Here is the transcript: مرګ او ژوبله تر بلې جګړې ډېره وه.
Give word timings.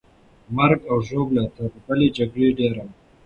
مرګ 0.55 0.79
او 0.91 0.97
ژوبله 1.07 1.43
تر 1.55 1.69
بلې 1.85 2.07
جګړې 2.17 2.49
ډېره 2.59 2.81
وه. 2.87 2.93